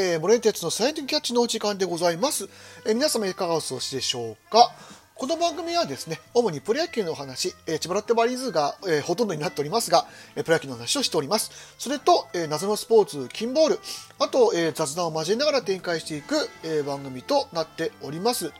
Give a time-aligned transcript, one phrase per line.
[0.00, 2.48] えー、モレンテツのサイエンティキャッチのお時間でございます。
[2.86, 4.70] えー、皆様いかがお過ごしでしょうか？
[5.16, 10.06] この番組はですね、主にプロ野球のお話、えー、千葉ロッテマリーズが、えー、ほとんどになっておりますが、
[10.36, 11.74] えー、プロ野球の話をしております。
[11.78, 13.80] それと、えー、謎のスポーツ、キンボール、
[14.20, 18.52] あと、えー、雑談を交えながら展開していく、えー、番組となっております。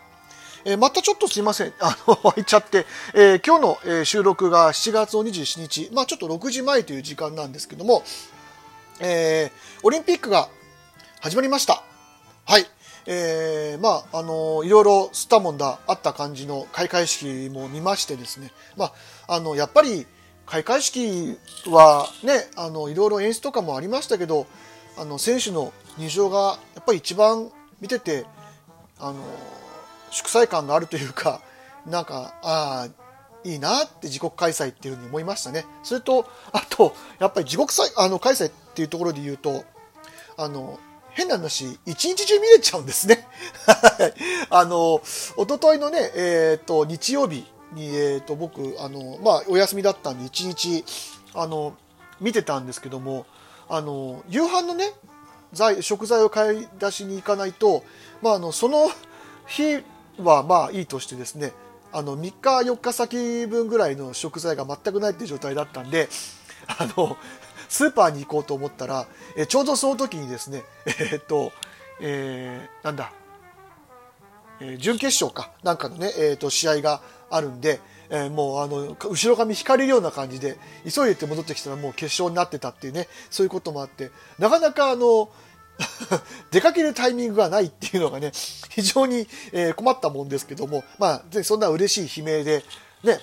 [0.65, 1.73] えー、またちょっとすいません。
[1.79, 2.84] あの、 湧いちゃって、
[3.15, 8.03] えー、今日の、えー、収録が7月27日、まあちょっと6時前という時間なんですけども、
[8.98, 10.48] えー、オリンピックが
[11.21, 11.83] 始まりました。
[12.47, 12.67] はい。
[13.07, 18.93] えー、まあ、あの、いろいろ吸ったもんだ、あった感じの開会式も見ましてですね、ま
[19.27, 20.07] あ、あの、やっぱり、
[20.47, 21.37] 開会式
[21.67, 24.47] はね、あの、いろいろ演出とかもありましたけど、
[24.97, 27.51] あの、選手の入場が、やっぱり一番
[27.81, 28.25] 見てて、
[29.01, 29.17] あの、
[30.12, 31.41] 祝祭感があるというか、
[31.85, 32.89] なんか、ああ、
[33.42, 35.67] いいなって自国開催っていうふうに思いましたね。
[35.83, 39.64] それと、あと、やっぱり自国あの開催っていうところで言うと、
[40.37, 40.79] あの、
[41.19, 43.27] 変な話、一日中見れちゃうんですね。
[44.50, 45.02] あの、
[45.36, 50.84] おとといのね、えっ、ー、と、日曜日に、えっ、ー、と、僕、あの、まあ、お休みだったんで、一日、
[51.34, 51.77] あの、
[52.20, 53.27] 見てたんですけども、
[53.69, 54.92] あの、夕飯のね、
[55.52, 57.83] 材食材を買い出しに行かないと、
[58.22, 58.89] まあ、あの、その
[59.48, 59.83] 日
[60.19, 61.52] はまあいいとしてですね、
[61.91, 66.11] あの3日4日先分ぐらいの食材が全くないっていう状態だったんで
[66.66, 67.16] あの
[67.69, 71.52] スーパーに行こうと思ったらえちょうどその時にですねえー、っと、
[72.00, 73.12] えー、なんだ、
[74.61, 77.80] えー、準決勝かなんかのね、えー、っと試合があるんで、
[78.11, 85.28] えー、もうあの後ろ髪引かれるような感じで急いでって戻ってきたらもう決勝になってたっていうねそういうこともあってなかなかあの
[86.50, 88.33] 出かけるタイミングがないっていうのがね、
[88.70, 92.64] 非常に、え困ったもんですけども、まあ、そんな嬉しい悲鳴で、
[93.05, 93.19] ね、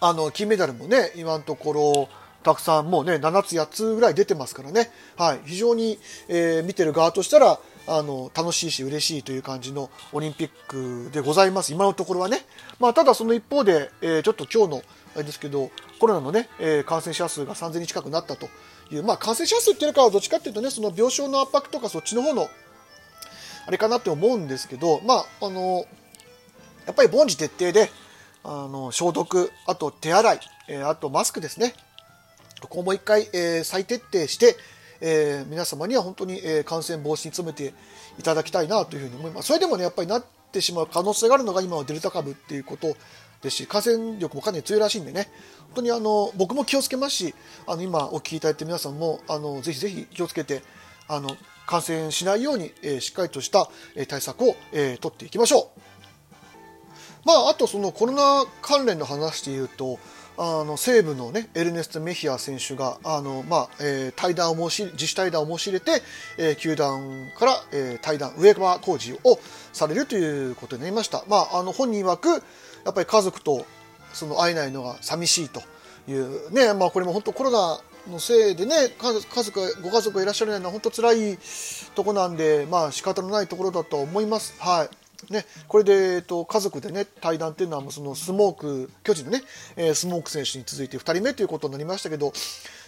[0.00, 2.08] あの、金メダルもね、今のところ、
[2.42, 11.72] たくさんもうね、7つ、8つぐらい出てますからね、はい、非常に、えー、見てる側としたら、あの、楽しいし嬉しいという感じのオリンピックでございます。
[11.72, 12.44] 今のところはね。
[12.78, 14.82] まあ、ただその一方で、えー、ちょっと今日の、
[15.14, 18.48] あれですけど、コロナのね、えー、感染者数が3000人近くなったと
[18.90, 22.48] いう、まあ、感染者数っていうのはどっちかっていうとね、その病床の圧迫とかそっちの方の、
[23.66, 25.86] あれかなって思うんですけど、まあ、あの、
[26.86, 27.90] やっぱり凡事徹底で、
[28.44, 31.74] あの、消毒、あと手洗い、えー、あとマスクですね。
[32.60, 34.56] ここもう一回、えー、再徹底して、
[35.00, 37.72] えー、皆様には本当に、えー、感染防止に努めて
[38.18, 39.48] いただきたいなというふうに思います。
[39.48, 42.96] それでもね、やっぱりなってしまう可能性があるのが今はデルタ株っていうこと
[43.42, 45.30] ですし、感染力もかなり強いらしいんでね、
[45.66, 47.34] 本当にあの僕も気をつけますし、
[47.66, 50.62] あの今お聞きいただいて皆さんもあのぜひぜひ気をつけて、
[51.06, 51.36] あの
[51.66, 55.80] 感染しないように、えー、しっかりとした、え対策を、えー、取っていきましょう。
[57.24, 59.98] まあ、あとそのコロナ関連の話でいうと、
[60.40, 66.02] あの西武の、ね、エルネスト・メヒア選手があの、まあえー、対談を申し自主対談を申し入れて、
[66.38, 69.40] えー、球団から、えー、対談上川工事を
[69.72, 72.36] されるということになりました、まあ、あの本人曰くや
[72.90, 73.66] っぱり家族と
[74.12, 75.60] その会えないのが寂しいと
[76.08, 81.38] いうね、まあ、これも本当コロナのせいでね家族ご家族がいらっしゃるのは本当辛い
[81.96, 84.54] とこなんでまあ仕方のないところだと思います。
[84.60, 89.42] はいね、これで、えっと、家族でね対談っていうのはそのスモーク巨人のね、
[89.76, 92.32] えー、スモーク選手に続いて2人目ということになりましたけど、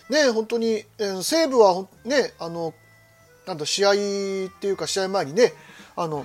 [0.08, 2.72] ね、本当に、えー、西武は、ね、あの
[3.46, 3.94] なんだ試合っ
[4.60, 5.52] ていうか試合前にね
[5.96, 6.24] あの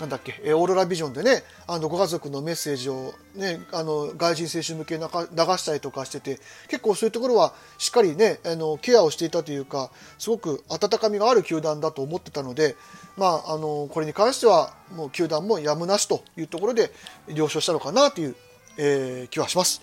[0.00, 12.76] なんだっけ、オーロラビジョンでね、あのご家族のメッセージを、ね、あの外人選手向けに流したりとかしてて、結構そういうところはしっかりね、あのケアをしていたというか、すごく温かみがある球団だと思ってたので、
[13.18, 16.90] まあ、あのこれに関しては、もう球団もやむなしというところで
[17.28, 18.36] 了承したのかなという、
[18.78, 19.82] えー、気はします。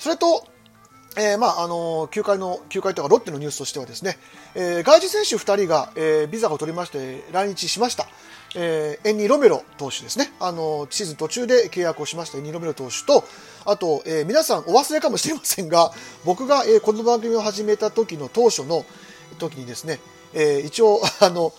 [0.00, 0.44] それと、
[1.16, 4.18] えー、まあ、あの球界の、球界とかロッテのニュースとしてはですね、
[4.54, 8.06] えー、外人選手2人が、えー、ビザを取りまして来日しました。
[8.56, 10.32] えー、エンニ・ロメロ投手ですね。
[10.40, 13.24] あの、シーズン途中で契約をしましたエンニ・ロメロ投手と、
[13.64, 15.92] あと、えー、皆さんお忘れかもしれませんが、
[16.24, 18.84] 僕が、えー、この番組を始めた時の当初の
[19.38, 20.00] 時にですね、
[20.34, 21.52] えー、一応、あの、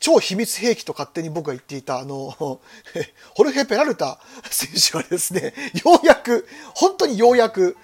[0.00, 2.60] 超秘密兵器と勝手に僕が言っていた、あの、 ホ
[3.44, 4.18] ルヘ・ペラルタ
[4.50, 5.54] 選手がですね、
[5.84, 7.76] ようやく、本当にようやく、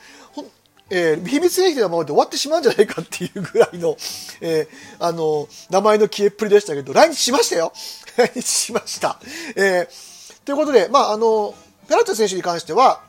[0.91, 3.97] えー、秘密兵器のままで終わってしまうんじゃないかっていうぐらいの、
[4.41, 4.69] えー、
[4.99, 7.73] あの、名前の消えっぷりでしたけど、来日しましたよ。
[8.17, 9.21] 来日しました。
[9.55, 11.55] えー、ということで、まあ、あの、
[11.89, 13.01] ペラルト選手に関しては、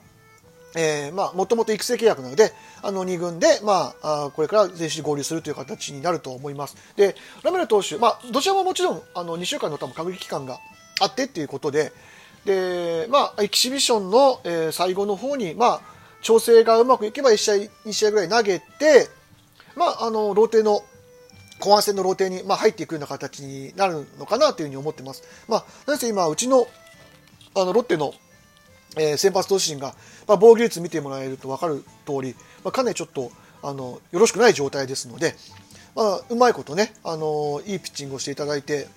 [0.75, 6.75] えー、まあ、もともと育成契約なので、あの、2軍で、まあ、あこれから前手合流するという形になると思います。
[6.95, 10.59] で、ラメル投手、まあ、どちらももちろん、あの、2週間の多分、隔離期間が
[10.99, 11.91] あってっていうことで、
[12.45, 17.55] で、まあ、エキシビションの、えー、最後の方に、まあ、調整がうまくいけば1試合、
[17.85, 19.07] 2試合ぐらい投げて、
[19.75, 20.83] まあ、あの、ローテの
[21.59, 25.23] 後半戦のローテに、まあ、入っていくような形になるのかなというふうに思ってます。
[25.47, 26.67] まあ、なぜ今、うちの
[27.55, 28.13] あのロッテの、
[28.97, 29.95] えー、先発投手陣が、
[30.27, 33.31] まあ、防御率見てもらえると分かる通り、まあ、かなりちょっと
[33.61, 35.35] あのよろしくない状態ですので、
[35.95, 38.87] まあ、うまいことね、あのいいピッチングをしていただいて、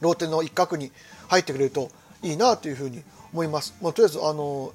[0.00, 0.92] ローテの一角に
[1.28, 1.90] 入ってくれると
[2.22, 3.74] いいなというふうに思います。
[3.82, 4.72] まあ、とりあえずあの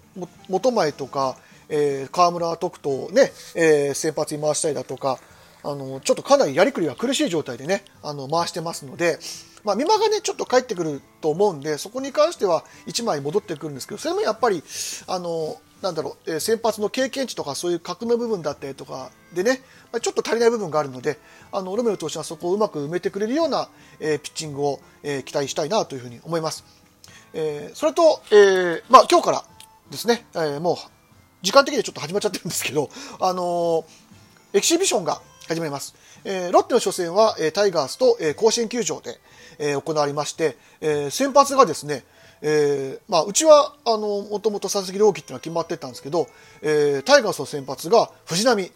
[0.50, 1.38] 元前とか、
[1.72, 5.18] えー、河村徳斗をね、えー、先発に回したりだとか、
[5.64, 9.20] あのちょっとかなりやりくりが苦しい状態でねあの回してますので、
[9.64, 14.64] まあ、美馬がねちょっと帰ってくると思うんでそこに関しては1枚戻ってくるんですけどそれもやっぱり
[15.08, 19.62] あのなんだろう、え先発の経験値とかそういう格の部分だったりとかでね、
[20.00, 21.18] ちょっと足りない部分があるので
[21.52, 23.68] あのロメロ投手はそこをうまく埋めてくれるような、
[24.00, 26.64] えピッチングを、え期待したいなというふうに思います。
[27.34, 29.44] えそれと、えー、まあ、今日から
[29.90, 30.76] ですね、えもう
[31.42, 32.90] 時間的にちょっと始まっちゃってるんですけど、
[33.20, 33.86] あの
[34.54, 35.96] エキシビションが始まります。
[36.24, 39.20] えー、ロッテの初戦は、えー、タイガースと、えー、甲子園球場で、
[39.58, 42.04] えー、行われまして、えー、先発がですね、
[42.44, 46.28] えーまあ、うちはあのもともと佐々木朗希っていうのは決まってたんですけど、
[46.62, 48.72] えー、タイガースの先発が藤浪。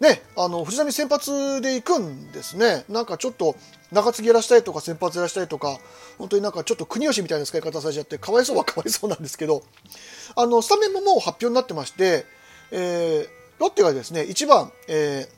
[0.00, 2.84] ね、あの藤浪先発で行くんですね。
[2.88, 3.54] なんかちょっと
[3.92, 5.78] 中継ぎやらしたいとか先発やらしたいとか、
[6.16, 9.62] 本当になんかちょっと国吉みたいな使い方されちゃって、かわいそうは かわいそうなんですけど、
[10.36, 12.24] あの、スタメンももう発表になってまして、
[12.70, 15.28] えー、ロッテがですね、1番、え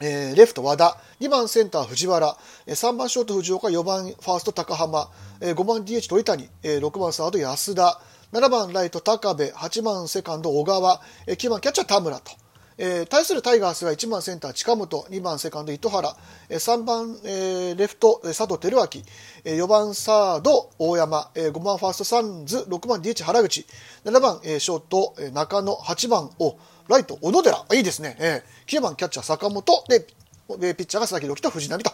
[0.00, 2.36] ー、えー、レフト和田、2番センター藤原、
[2.66, 5.10] 3番ショート藤岡、4番ファースト高浜、
[5.40, 8.00] 5番 DH 鳥谷、6番サード安田、
[8.32, 12.39] 7番ライト高部、8番セカンド小川、9番キャッチャー田村と。
[12.82, 16.16] えー、対するタイガースが1番センター近本、2番セカンド糸原、
[16.48, 19.02] えー、3番、えー、レフト佐藤輝明、
[19.44, 23.66] えー、4番サード大山、えー、5番ファーストサンズ、6番 DH 原口、
[24.06, 26.56] 7番、えー、ショート、中野、8番を
[26.88, 27.66] ライト、小野寺。
[27.74, 28.16] いいですね。
[28.18, 29.84] えー、9番キャッチャー、坂本。
[29.86, 30.00] で、
[30.74, 31.92] ピッチャーが佐々木朗希と藤浪と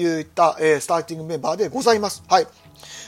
[0.00, 2.22] いった、えー、スターティングメンバーでございます。
[2.28, 2.46] はい。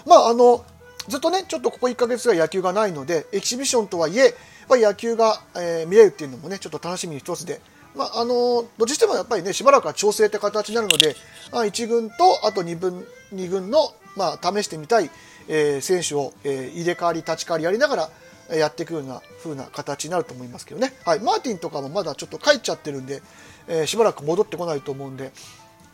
[0.05, 0.65] まあ、あの、
[1.09, 4.35] ずっとね、ちょっとここ1ヶ月は野球がないので、エキシビションとはいえ、
[4.71, 7.61] ぱり野球が、えー、見れるっていうのもね、ちょっと楽しみに一つで、
[7.97, 11.17] まあ、あのどっちしてもやっぱりね、しばらくは調整って形になるので、
[11.53, 15.11] まあ、1軍と、あと2軍 ,2 軍の、まあ、試してみたい、
[15.49, 18.11] えー、選手を、えー、入れ替わり、立ち替わりやりながら、
[18.57, 23.23] やっていくような風な形になると思いますけどね、はい、マーティンとかもまだちょっと帰っちゃってるんで、
[23.69, 25.31] えー、しばらく戻ってこないと思うんで、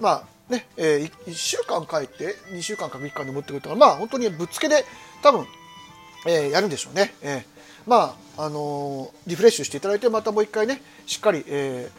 [0.00, 4.87] まあねえー、1週間帰って2週間か3日間で持ってくるとか、まあ、本当にぶっつけで
[5.22, 5.46] 多分、
[6.26, 7.14] えー、やるんでしょうね。
[7.20, 7.56] えー。
[7.86, 11.90] まああの、リフレッシュしていただいてまたもう一回ねしっかり、え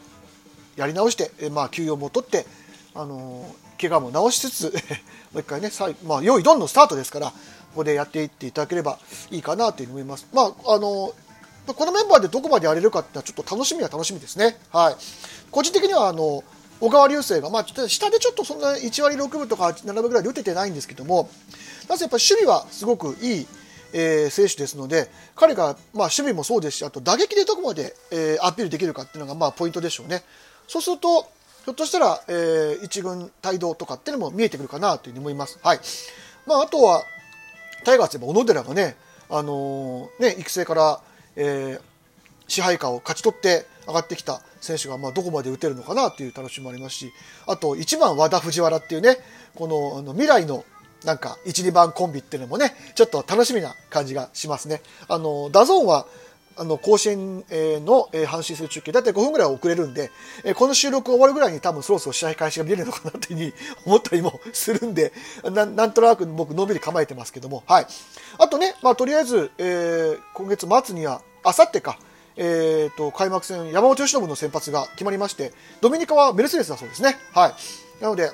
[0.76, 2.46] ー、やり直して、えー、まあ、休養も取って、
[2.94, 3.44] あの、
[3.80, 4.72] 怪我も治しつつ
[5.32, 5.70] もう一回ね
[6.04, 7.34] まあ、用意どんどんスタートですからこ
[7.76, 8.98] こでやっていっていただければ
[9.30, 10.26] いいかなというふうに思います。
[10.32, 11.14] まああの
[11.74, 14.58] このメンバーでどこまでやれるかってのはちょっと楽しみは楽しみですね。
[14.72, 14.96] はい。
[15.50, 16.42] 個人的にはあの
[16.80, 21.28] 小川流星が、まあ、下でちょっとそんな1割6分とか7分ぐらい打ててないんですけども、
[21.88, 23.46] なぜやっぱり守備はすごくいい、
[23.92, 30.22] えー、選手ですので、彼が、まあ、守備もそうですし、あと打撃でどこまで、えー、アピールできるかっていうのが、まあ、ポイントでしょうね。
[30.66, 35.58] そうすると、ひょっとしたら、えー、一軍帯同とかっていうのも見えてくるかなというふうに思います。
[35.62, 35.80] はい。
[36.46, 37.04] まあ、あとは、
[37.84, 38.96] タイガースでも小野寺がね、
[39.30, 41.00] あのー、ね、育成から、
[41.36, 41.80] えー、
[42.48, 47.12] 支配下を勝ち取って上がってきた選手が、まあ、どこまで打てるのかなという楽しみもありますし、
[47.46, 49.18] あと、1番和田藤原っていうね、
[49.54, 50.64] このあの未来の
[51.04, 54.82] なんか、1、2番コンビっていうのもね、ちょっと楽しみな感じがしますね。
[55.08, 56.06] あの、 DAZN は、
[56.58, 60.10] あの、甲子園の阪神戦中継、だいたい5分ぐらい遅れるんで、
[60.56, 63.52] この収録終わるぐらいに多分そろそろ試合開始が見れるのかなというふうに
[63.86, 65.12] 思ったりもするんで、
[65.44, 67.86] ななんとなく僕のんびり構えてますけども、はい。
[68.38, 71.96] あとね、まあとりあえず、えー、今月末には、あさってか、
[72.36, 77.16] えーと、開幕戦、山本由伸の先発が決まりまして、ドミニカはメルセデスだそうですね。
[77.32, 77.54] はい。
[78.02, 78.30] なので、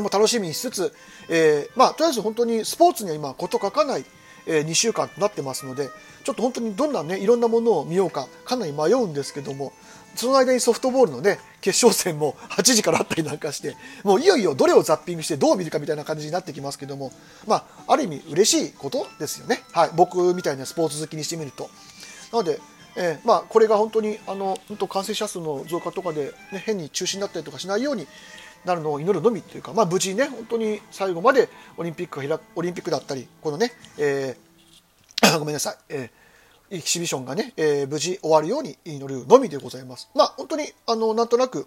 [0.00, 0.94] も楽しみにしつつ、
[1.28, 4.04] えー、まあ、とりあえず本当にスポーツには今、こと書かない、
[4.46, 5.88] えー、2週間となってますので、
[6.24, 9.72] ちょっと本当にどんなね、いろんなものを見ようか、かなり迷うんですけども、
[10.16, 17.12] その間にソフトボールのね、決勝戦も 8時からあったりなんかして、もういよいよどれをザッピングしてどう見るかみたいな感じになってきますけども、
[17.46, 19.62] まあ、ある意味嬉しいことですよね。
[19.72, 19.90] はい。
[19.94, 21.70] 僕みたいなスポーツ好きにしてみると。
[22.32, 22.60] なので、
[22.96, 28.06] えー、まあ、これが本当にあの本当感染者数の増加とかで、ね、変に中止になったりとかしないように
[28.66, 40.10] なるのを祈るのみというか、まあ、無事にね本当に最後までオリンピックが開オリンピックだったりこのね、えー、 ごめんなさい、えー、エキシビションがね、えー、無事終わるように祈るのみでございます。
[40.14, 41.66] まあ、本当にあのなんとなく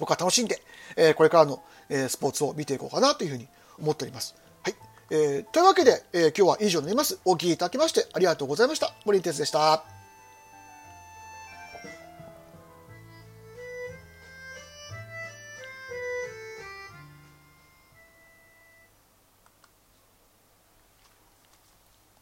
[0.00, 0.62] 僕は楽しんで、
[0.96, 3.46] えー、これからの、えー、スポーツを見ていこうかなというふうに
[3.78, 4.34] 思っております。
[4.62, 4.74] はい
[5.10, 7.18] えー、というわけで、えー、今日は以上になります。
[7.24, 8.94] お聴きいただきましてありがとうございました。
[9.04, 9.97] 森哲でした。